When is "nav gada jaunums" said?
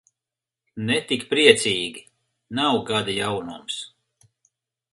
2.61-3.79